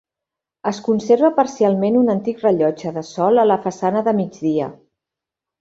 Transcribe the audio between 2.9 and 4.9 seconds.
de sol a la façana de migdia.